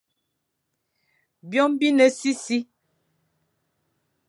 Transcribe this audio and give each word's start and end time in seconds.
Byôm 1.49 1.71
bi 1.79 1.87
ne 1.97 2.07
sisi, 2.17 2.57